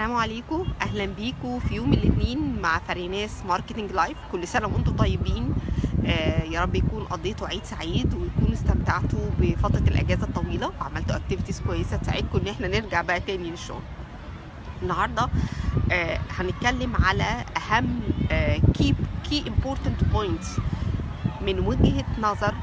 [0.00, 0.66] السلام عليكم.
[0.82, 4.16] أهلا بيكم في يوم الاثنين مع فريناس Marketing Live.
[4.32, 5.54] كل سنة وأنتم طيبين.
[6.06, 10.72] آه يا رب يكون قضيتوا عيد سعيد ويكون استمتعتوا بفترة الأجازة الطويلة.
[10.80, 13.82] وعملتوا activities كويسة تساعدكم إن إحنا نرجع بقى تاني للشغل.
[14.82, 15.28] النهارده
[15.92, 18.00] آه هنتكلم على أهم
[18.74, 18.94] key
[19.30, 20.56] key important points
[21.46, 22.54] من وجهة نظر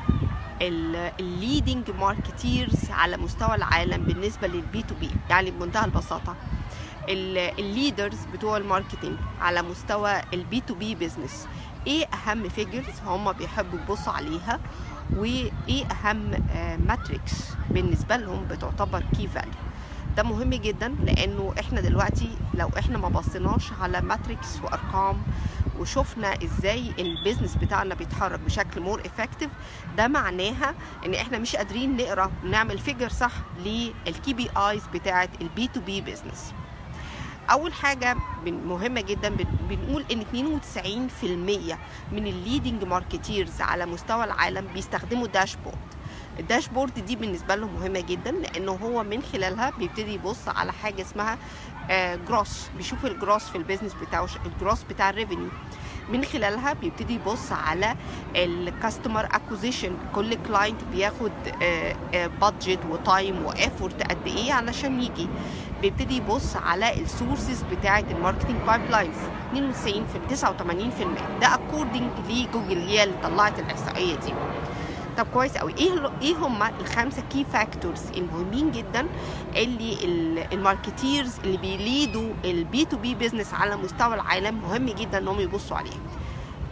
[0.62, 6.36] ال leading marketers على مستوى العالم بالنسبة لل B2B يعني بمنتهى البساطة.
[7.10, 11.48] ال leaders بتوع ال marketing على مستوى ال B2B business
[11.88, 14.60] إيه أهم figures هم بيحبوا يبصوا عليها؟
[15.16, 16.32] وإيه أهم
[16.88, 17.34] metrics
[17.70, 19.52] بالنسبة لهم بتعتبر key value
[20.18, 25.24] ده مهم جدا لأنه إحنا دلوقتي لو إحنا ما بصيناش على metrics وأرقام
[25.80, 29.50] وشفنا إزاي ال business بتاعنا بيتحرك بشكل more effective
[29.98, 30.74] ده معناها
[31.06, 33.32] إن إحنا مش قادرين نقرأ ونعمل figure صح
[33.66, 36.54] لل KPIs بتاعة ال B2B business
[37.52, 38.16] أول حاجة
[38.46, 39.36] مهمة جدا
[39.70, 41.76] بنقول إن 92%
[42.14, 45.78] من ال leading marketers على مستوى العالم بيستخدموا dashboard
[46.40, 51.02] ال dashboard دي بالنسبة لهم مهمة جدا لأنه هو من خلالها بيبتدي يبص على حاجة
[51.02, 51.38] اسمها
[52.28, 55.50] جروس بيشوف الجروس في البيزنس بتاعه الجروس بتاع الريفينيو
[56.10, 57.96] من خلالها بيبتدي يبص على
[58.36, 61.32] ال customer acquisition كل client بياخد
[62.42, 65.28] budget و time و effort قد إيه علشان يجي.
[65.82, 69.16] بيبتدي يبص على ال sources بتاعة ال marketing pipelines
[69.52, 74.34] 92 في 89% ده according ل Google هي اللي طلعت الإحصائية دي.
[75.18, 75.74] طب كويس قوي.
[75.78, 79.08] إيه إيه هم الخمسة key factors المهمين جدا
[79.56, 85.78] اللي ال marketers اللي بيليدوا ال B2B business على مستوى العالم مهم جدا إنهم يبصوا
[85.78, 86.00] عليها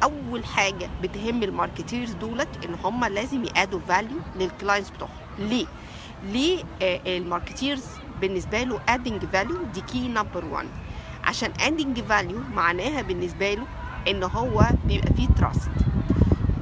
[0.03, 5.13] أول حاجة بتهم ال marketers دولت إن هم لازم يأدوا value لل clients بتوعهم.
[5.39, 5.65] ليه؟
[6.23, 7.83] ليه آه ال marketers
[8.21, 10.67] بالنسبة له adding value دي key number 1
[11.23, 13.63] عشان adding value معناها بالنسبة له
[14.07, 15.69] إن هو بيبقى فيه trust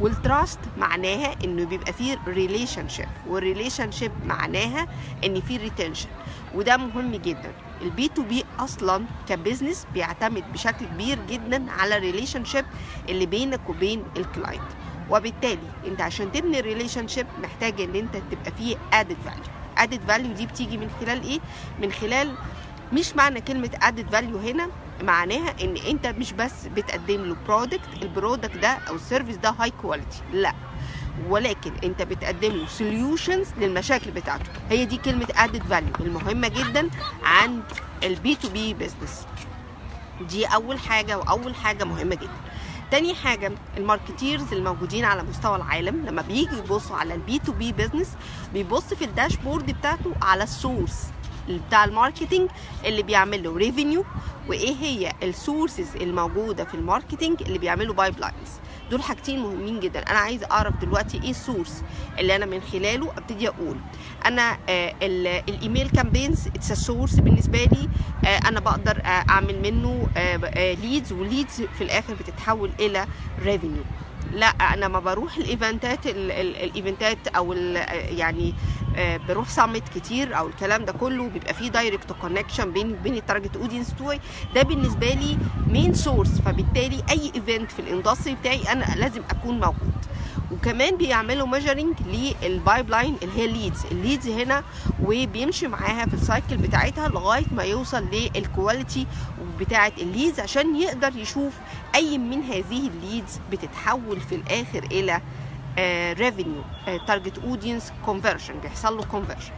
[0.04, 4.88] وال trust معناها إنه بيبقى فيه relationship وال relationship معناها
[5.26, 6.10] إن في retention
[6.56, 7.52] وده مهم جدا.
[7.82, 12.66] ال B2B أصلا ك business بيعتمد بشكل كبير جدا على ال relationship
[13.10, 14.64] اللي بينك وبين ال client
[15.10, 19.44] وبالتالي أنت عشان تبني relationship محتاج إن أنت تبقى فيه added value ال
[19.78, 21.40] added value دي بتيجي من خلال إيه؟
[21.82, 22.36] من خلال
[22.94, 24.68] مش معنى كلمة added value هنا
[25.02, 29.50] معناها إن أنت مش بس بتقدم له product ال product ده أو ال service ده
[29.50, 30.54] high quality لا.
[31.30, 34.46] ولكن أنت بتقدم له solutions للمشاكل بتاعته.
[34.70, 36.90] هي دي كلمة added value المهمة جدا
[37.24, 37.64] عند
[38.04, 39.26] ال B2B business
[40.22, 42.30] دي أول حاجة وأول حاجة مهمة جدا.
[42.92, 48.10] تاني حاجة ال marketers الموجودين على مستوى العالم لما بييجوا يبصوا على ال B2B business
[48.54, 51.04] بيبص في ال dashboard بتاعته على ال source
[51.50, 52.50] بتاع ال marketing
[52.86, 54.06] اللي بيعمل له revenue
[54.48, 58.50] وإيه هي ال sources الموجودة في ال marketing اللي بيعملوا pipelines
[58.92, 60.00] دول حاجتين مهمين جدا.
[60.00, 61.84] أنا عايز أعرف دلوقتي إيه ال source
[62.20, 63.78] اللي أنا من خلاله أبتدي أقول.
[64.26, 64.96] أنا آه
[65.50, 67.90] ال email campaigns it's source بالنسبة لي.
[68.26, 70.08] آه أنا بقدر آه أعمل منه
[70.82, 73.08] leads و leads في الآخر بتتحول إلى
[73.44, 73.84] revenue
[74.32, 77.54] لا أنا ما بروح الإيفنتات الإيفنتات أو
[77.94, 78.54] يعني
[79.28, 83.56] بروح summit كتير أو الكلام ده كله بيبقى فيه direct connection بيني وبين ال target
[83.58, 84.20] audience بتوعي.
[84.56, 85.38] ده بالنسبة لي
[85.68, 89.94] main source فبالتالي أي event في ال industry بتاعي أنا لازم أكون موجود.
[90.52, 91.94] وكمان بيعملوا measuring
[92.44, 94.64] لل pipeline اللي هي ال leads ال leads هنا
[95.04, 99.08] وبيمشي معاها في ال cycle بتاعتها لغاية ما يوصل لل quality
[99.60, 101.54] بتاعة ال leads عشان يقدر يشوف
[101.96, 105.22] أي من هذه ال leads بتتحول في الآخر إلى
[106.14, 106.62] revenue
[107.08, 109.52] target audience conversion بيحصل له conversion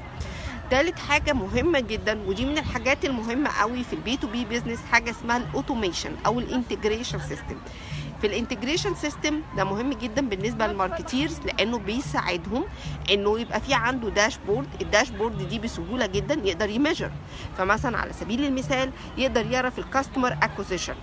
[0.72, 5.38] تالت حاجة مهمة جدا ودي من الحاجات المهمة قوي في ال B2B business حاجة اسمها
[5.38, 7.56] ال automation أو ال integration system
[8.22, 12.64] في ال integration system ده مهم جدا بالنسبة لل marketers لأنه بيساعدهم
[13.12, 17.12] إنه يبقى في عنده dashboard ال dashboard دي بسهولة جدا يقدر يميجر
[17.58, 20.96] فمثلا على سبيل المثال يقدر يعرف ال customer acquisition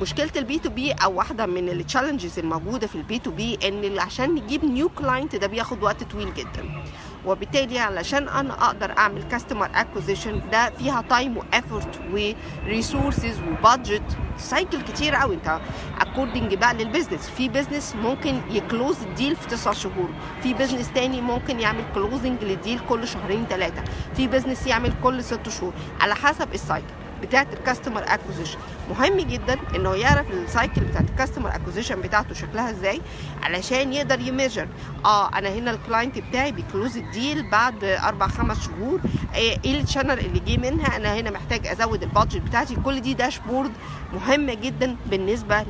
[0.00, 4.34] مشكلة البي تو بي أو واحدة من التشالنجز الموجودة في البي تو بي إن عشان
[4.34, 6.82] نجيب new client ده بياخد وقت طويل جدا.
[7.26, 13.56] وبالتالي علشان أنا أقدر أعمل customer acquisition ده فيها time و effort و resources و
[13.56, 14.02] budget
[14.38, 15.60] cycle كتير قوي أنت
[16.00, 20.08] according بقى لل business في business ممكن ي close ال deal في تسع شهور.
[20.42, 23.84] في business تاني ممكن يعمل closing لل deal كل شهرين ثلاثة
[24.16, 25.72] في business يعمل كل ست شهور.
[26.00, 26.86] على حسب ال cycle
[27.22, 28.58] بتاعه ال customer acquisition
[28.90, 33.00] مهم جدا إنه يعرف ال cycle بتاعه ال customer acquisition بتاعته شكلها إزاي
[33.42, 34.68] علشان يقدر ي measure
[35.04, 39.00] آه أنا هنا ال client بتاعي بي close ال deal بعد أربع خمس شهور.
[39.34, 42.76] إيه ال channel اللي جه منها؟ أنا هنا محتاج أزود ال budget بتاعتي.
[42.76, 43.72] كل دي dashboard
[44.14, 45.62] مهمه جدا بالنسبة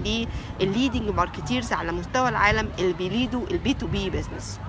[0.61, 4.61] للل leading marketers على مستوى العالم اللي بي lead وا ال B2B business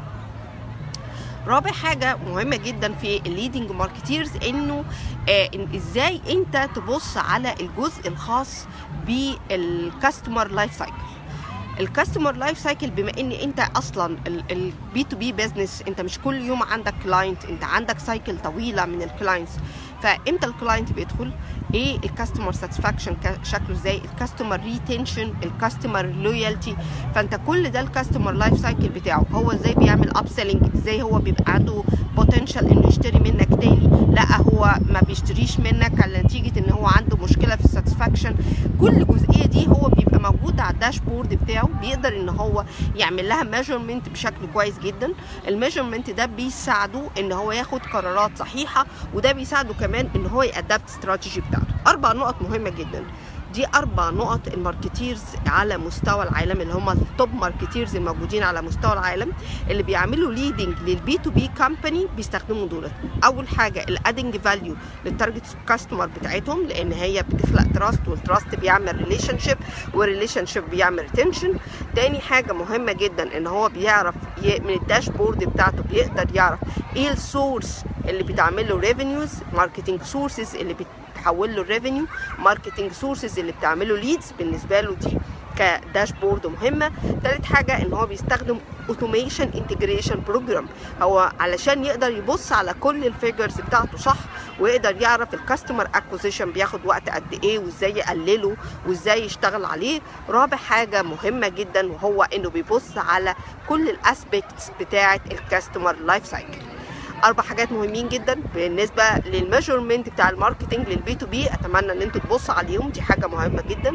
[1.47, 4.83] رابع حاجة مهمة جدا في ال leading marketers إنه
[5.29, 8.67] آه إزاي أنت تبص على الجزء الخاص
[9.07, 10.93] بال customer life cycle
[11.79, 16.63] ال customer life cycle بما إن أنت أصلا ال B2B business أنت مش كل يوم
[16.63, 19.51] عندك client أنت عندك cycle طويلة من ال clients
[20.01, 21.31] فإمتى ال client بيدخل؟
[21.73, 26.75] إيه ال customer satisfaction شكله إزاي؟ ال customer retention ال customer loyalty
[27.15, 29.25] فأنت كل ده ال customer life cycle بتاعه.
[29.31, 31.83] هو إزاي بيعمل up selling إزاي هو بيبقى عنده
[32.15, 37.17] potential إنه يشتري منك تاني؟ لا هو ما بيشتريش منك على نتيجة إن هو عنده
[37.17, 38.35] مشكلة في ال satisfaction
[38.81, 41.67] كل جزئية دي هو بيبقى موجود على ال dashboard بتاعه.
[41.81, 42.63] بيقدر إن هو
[42.95, 45.13] يعمل لها measurement بشكل كويس جدا.
[45.47, 50.51] ال measurement ده بيساعده إن هو ياخد قرارات صحيحة وده بيساعده كمان إن هو ي
[50.51, 51.73] adapt strategy بتاعته.
[51.87, 53.03] أربع نقط مهمة جدا.
[53.53, 58.61] دي أربع نقط ال marketers على مستوى العالم اللي هم ال top marketers الموجودين على
[58.61, 59.33] مستوى العالم
[59.69, 62.89] اللي بيعملوا leading لل B2B company بيستخدموا دول.
[63.23, 64.75] أول حاجة ال adding value
[65.05, 69.57] لل target customer بتاعتهم لأن هي بتخلق trust وال trust بيعمل relationship وال
[69.93, 71.53] relationship بيعمل retention
[71.95, 76.59] تاني حاجة مهمة جدا إن هو بيعرف من ال dashboard بتاعته بيقدر يعرف
[76.95, 80.73] إيه ال source اللي بتعمل له revenues marketing sources اللي
[81.27, 82.05] بتحول له ال revenue
[82.39, 85.17] marketing sources اللي بتعمله leads بالنسبة له دي
[85.57, 86.91] ك dashboard مهمة.
[87.23, 88.57] ثالث حاجة إن هو بيستخدم
[88.89, 90.67] automation integration program
[91.01, 94.17] هو علشان يقدر يبص على كل ال figures بتاعته صح
[94.59, 98.55] ويقدر يعرف ال customer acquisition بياخد وقت قد إيه وإزاي يقلله
[98.87, 99.99] وإزاي يشتغل عليه.
[100.29, 103.35] رابع حاجة مهمة جدا وهو إنه بيبص على
[103.69, 106.57] كل ال aspects بتاعة ال customer life cycle
[107.23, 111.45] أربع حاجات مهمين جدا بالنسبة لل measurement بتاع ال marketing لل B2B.
[111.47, 113.91] أتمنى إن أنتوا تبصوا عليهم دي حاجة مهمة جدا.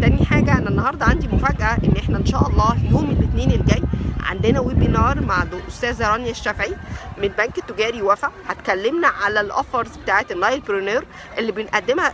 [0.00, 3.82] تاني حاجة أنا النهارده عندي مفاجأة إن إحنا إن شاء الله يوم الاثنين الجاي
[4.22, 6.76] عندنا webinar مع الاستاذه رانيا الشافعي
[7.18, 8.30] من بنك التجاري وفا.
[8.48, 11.04] هتكلمنا على ال offers بتاعه النايل برينير
[11.38, 12.12] اللي بنقدمها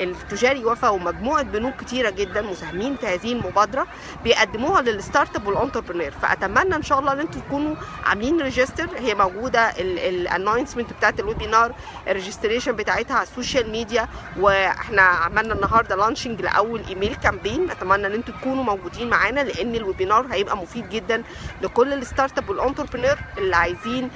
[0.00, 3.86] التجاري وفا ومجموعة بنوك كتيرة جدا مساهمين في هذه المبادرة
[4.24, 9.14] بيقدموها لل startup وال entrepreneur فأتمنى إن شاء الله إن أنتم تكونوا عاملين register هي
[9.14, 11.74] موجودة ال announcement بتاعه ال webinar
[12.08, 14.08] ال registration بتاعتها على ال social media
[14.40, 19.80] وإحنا عملنا النهارده launching لأول email campaign أتمنى إن أنتم تكونوا موجودين معانا لأن ال
[19.80, 21.22] webinar هيبقى مفيد جدا
[21.62, 24.10] لكل ال startup وال entrepreneur اللي عايزين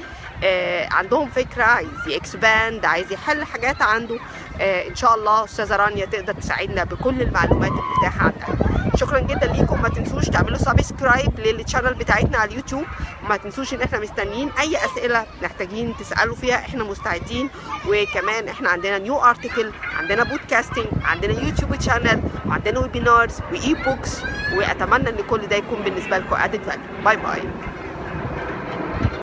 [0.44, 4.18] آه عندهم فكرة عايز ي expand عايز يحل حاجات عنده
[4.60, 8.87] آه إن شاء الله أستاذة رانيا تقدر تساعدنا بكل المعلومات المتاحة عندها.
[8.98, 9.82] شكرا جدا ليكم.
[9.82, 12.84] ما تنسوش تعملوا subscribe لل channel بتاعتنا على اليوتيوب.
[13.24, 16.54] وما تنسوش إن إحنا مستنيين أي أسئلة محتاجين تسألوا فيها.
[16.54, 17.50] إحنا مستعدين.
[17.88, 24.20] وكمان إحنا عندنا new article عندنا podcasting عندنا يوتيوب channel وعندنا webinars و e-books
[24.56, 26.60] وأتمنى إن كل ده يكون بالنسبة لكم added
[27.04, 27.42] باي باي